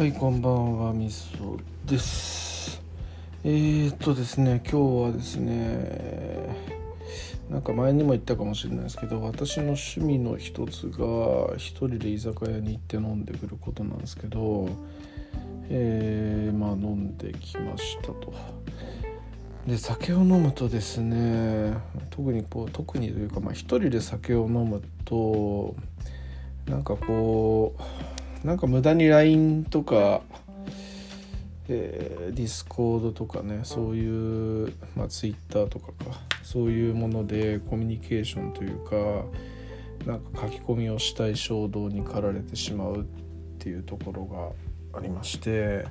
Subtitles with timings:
[0.00, 2.80] はい、こんばんは、みそです。
[3.44, 6.56] えー、っとですね、今日はですね、
[7.50, 14.70] なんか前にも言ったかもしれないですけど、私の趣味の一つが、一人で居酒屋に行って飲んでくることなんですけど、
[15.68, 18.32] えー、まあ飲んできましたと。
[19.66, 21.74] で酒を飲むとですね
[22.08, 25.76] 特にこう特にというかまあ一人で酒を飲むと
[26.64, 30.22] なんかこうなんか無駄に LINE とか、
[31.68, 39.24] えー、ディスコードとかねそういう、まあ、Twitter とかかそういうものでコミュニケーションというか
[40.06, 43.04] なんか書き込みをしたい衝動に駆られてしまうっ
[43.58, 45.84] ていうところがありまして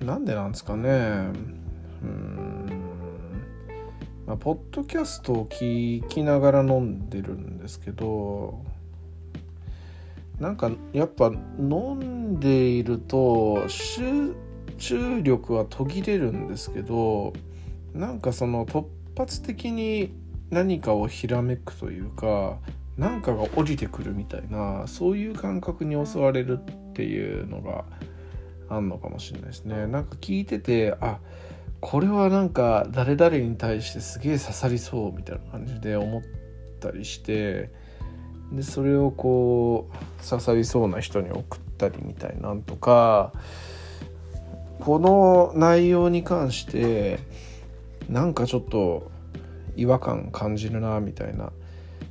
[0.00, 0.88] なんでなんですかね。
[2.02, 2.94] うん。
[4.26, 8.64] まあ、ポッドキャストを聞きながら飲んでるんですけど
[10.40, 14.34] なんかやっぱ飲んでいると集
[14.78, 17.32] 中力は途切れるんですけど
[17.92, 18.84] なんかその突
[19.16, 20.12] 発的に
[20.50, 22.58] 何かをひらめくというか
[22.96, 27.84] 何かが降りてくるみたいなそういう感覚に襲われるっていうのが
[28.68, 29.86] あんのかもしれないですね。
[29.86, 31.18] なんか聞いててあ
[31.80, 36.22] これはなんか誰々に対してすげえ刺さりそうみたいな感じで思っ
[36.80, 37.70] たりして
[38.52, 43.32] でそれをこう刺さりそうな人に送ったりみたいなんとか
[44.80, 47.18] この内容に関して
[48.08, 49.10] なんかちょっと
[49.76, 51.52] 違和感感じるなみたいな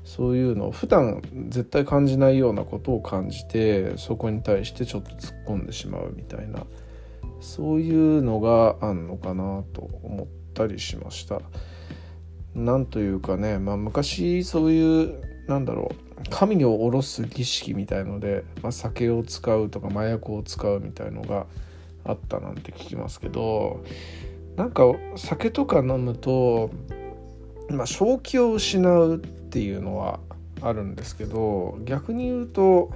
[0.03, 6.65] そういうのを普段絶対感じないようなことを感じてそこに対してちょっと突っ込んでしまうみたいな
[7.39, 11.41] そういうのがあんのかなと思ったりしました。
[12.55, 21.45] なんというかね、まあ、昔そういうなんだろう神を下ろす儀式みたいので、まあ、酒を使うとか麻薬を使うみたいのが
[22.05, 23.83] あったなんて聞きますけど
[24.55, 24.83] なんか
[25.15, 26.69] 酒とか飲むと、
[27.69, 30.19] まあ、正気を失うっていうのは
[30.61, 32.91] あるんですけど逆に言うと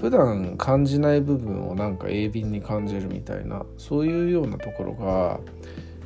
[0.00, 5.40] 普段感じない部分をなんか鋭敏に感じるみたいなそういうようなところが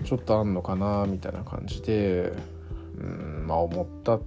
[0.05, 2.33] ちょっとあんのかなみたいな感じで
[2.99, 4.25] うんまあ思ったと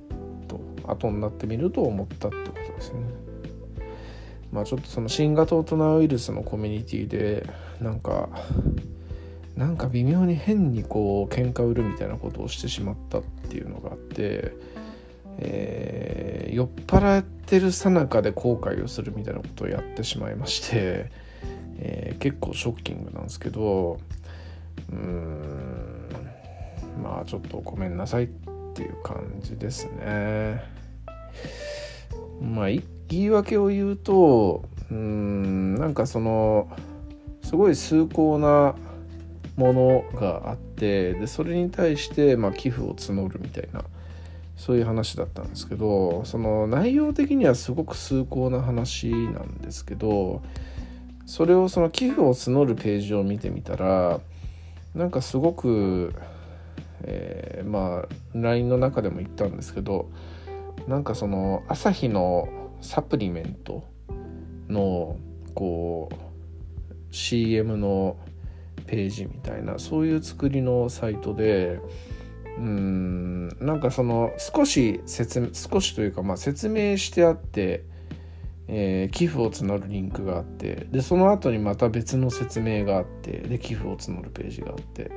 [0.87, 2.99] 後になってみると思ったってことですね。
[4.51, 7.47] まあちょっとその新型大人ウイルスのコミュニティで
[7.81, 8.29] なんか
[9.55, 14.53] なんか微妙に変にこう喧嘩売るみたいなことをしてしまったっていうのがあって、
[15.39, 21.11] えー、酔っ払ってるさなかで後悔をするみたいなことをやってしまいまして、
[21.79, 23.99] えー、結構ショッキングなんですけど
[24.91, 26.07] うーん
[27.01, 28.27] まあちょっとごめんなさいっ
[28.77, 30.61] ていう感じですね。
[32.39, 36.69] まあ言い訳を言うとうんなんかその
[37.41, 38.75] すごい崇高な
[39.55, 43.83] ものがあってでそれに対してまあ寄付を募るみたいな
[44.55, 50.43] そういう話だったんですけどその内容的にはすごく崇高な話なんですけど
[51.25, 54.19] それをその寄付を募るページを見てみたら
[54.93, 56.15] なんかすごく、
[57.03, 60.09] えー、まあ LINE の中でも言ったんですけど
[60.87, 62.47] なんかその朝日の
[62.81, 63.83] サプリメント
[64.69, 65.17] の
[65.53, 66.15] こう
[67.11, 68.17] CM の
[68.85, 71.79] ページみたいなそういう作りのサイトで
[72.57, 77.83] うんなんかその少し説明少しというかまあ説明してあって、
[78.67, 85.11] えー、寄付を募るリンクがあってでその後にまた別の説明があってで寄付を募るページがあって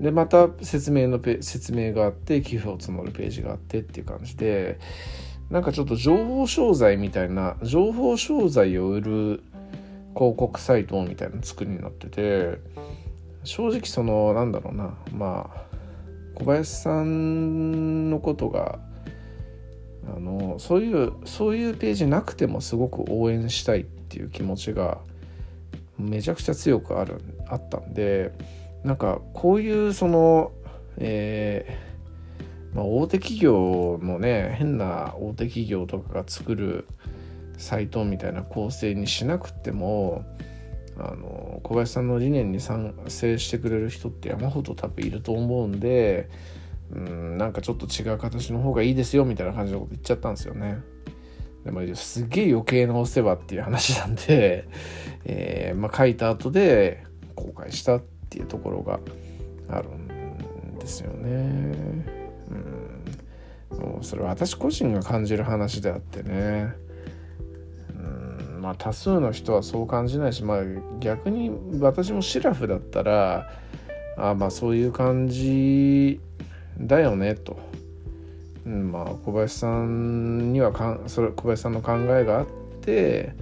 [0.00, 4.78] でまた説明のペ説明があって寄付を募るページがあってっていう感じで
[5.50, 9.42] なんかちょっと情報商材みたいな情報商材を売る
[10.14, 12.58] 広告サイトみたいな作りになってて
[13.44, 15.66] 正直そのなんだろうなまあ
[16.34, 18.78] 小林さんのことが
[20.14, 24.98] あのそういうそういうページなくてもすごく応援したいっていう気持ちが
[25.98, 28.32] めちゃくちゃ強くあるあったんで
[28.86, 30.52] なんかこういうその
[30.98, 31.86] えー
[32.76, 36.86] まあ、大手企業のね変な大手企業とかが作る
[37.56, 40.24] サイトみたいな構成にしなくても
[40.98, 46.28] あの小林さんの理念に賛成してくれる人って山ほど多分いると思うんで
[46.92, 50.78] うんなんかちょっと違う形の方がいいですよみたいな感じのこと言っちゃったんですよね。
[51.64, 54.68] でもすげえ余計なお世話っていう話なんで、
[55.24, 57.02] えーまあ、書いた後で
[57.34, 59.00] 後悔したっていうところが
[59.68, 61.28] あるんですよね。
[63.70, 66.86] うん、もうそれは私個人が感じる話であってね。
[68.60, 70.62] まあ多数の人はそう感じないしまあ
[70.98, 73.48] 逆に私もシラフだったら
[74.16, 76.20] あまあそういう感じ
[76.78, 77.58] だよねと、
[78.64, 82.46] うん、まあ小林さんにはかんそれ小林さんの考えがあっ
[82.80, 83.34] て、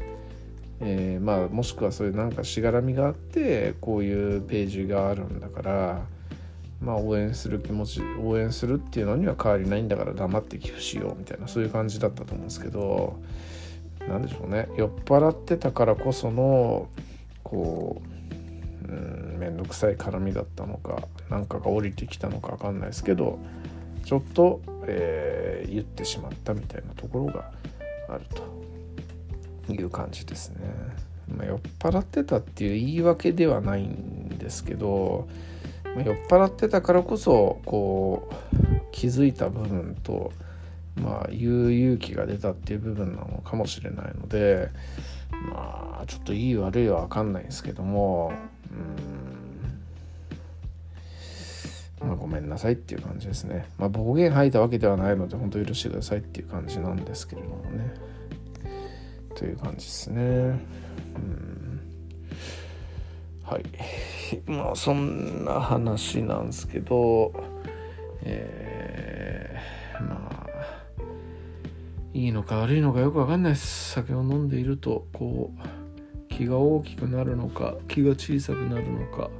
[0.81, 6.03] えー、まあもしくはそういうなんかしがらみがあってこういうページがあるんだから
[6.81, 13.17] まあ応援する気持ち応援するっていうのには変わりないんだから黙って寄付しようみたいなそういう感じだったと思うんですけど
[14.09, 14.69] 何でしょうね。
[14.76, 16.88] 酔っ払ってたからこその
[17.43, 18.15] こう
[18.87, 23.38] うん面倒くさい絡みだったのか何かが降りてきたのか分かんないですけど
[24.05, 27.50] ちょっと、えー、言ってしまったみたいなところが
[28.09, 28.43] あると。
[29.72, 30.61] いう感じですね。
[31.28, 35.28] まあ、酔っ払ってたっていう言い訳ではないんですけど、
[35.84, 38.56] まあ、酔っ払ってたからこそこう
[38.93, 40.32] 気づいた部分と
[40.96, 44.69] まあ言う勇気が出たっていう部分なのかもしれないので
[45.50, 48.32] まあちょっといい悪いは分かんないんですけども
[48.70, 49.14] うん。
[52.06, 53.66] まあごめんなさいっていう感じですね。
[53.78, 57.94] まあ暴言吐いたわけではないので本当許してくださいっていう感じなんですけれどもね。
[59.34, 60.22] という感じですね。
[60.22, 61.81] うん。
[63.42, 63.64] はい。
[64.46, 67.32] まあそんな話なんですけど
[68.22, 70.46] えー、まあ
[72.14, 73.92] いいのか悪いのかよくわかんないです。
[73.92, 79.30] 酒を飲んでいるとこう気が大きくなるのか気が小さくなるのか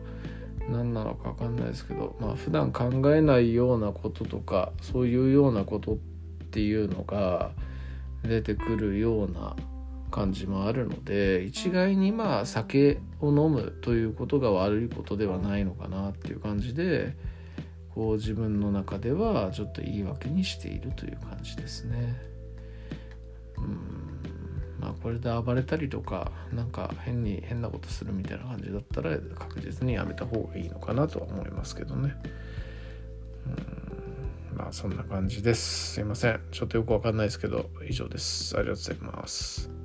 [0.69, 5.97] 何なのか分かんないですけどまあ普段考えないようなこととかそういうようなことっ
[6.51, 7.51] ていうのが
[8.23, 9.57] 出てくるような
[10.15, 17.17] 感じもあるので一概にまあ酒を飲むということが悪いことではないのかなっていう感じで
[17.93, 22.15] こう自分の中ではちょっと言い訳にしているという感じですね。
[23.57, 24.05] うん。
[24.81, 32.15] まあ、これで暴れたりとかなんか変に変なことするみたいな感じだったら確実にやめた方がいいのかなとは思いますけどね。
[33.47, 34.57] うん。
[34.57, 35.95] まあそんな感じです。
[35.95, 36.41] すいません。
[36.53, 38.57] ちょっとよくわかんないですけど以上です。
[38.57, 39.84] ありがとうございます。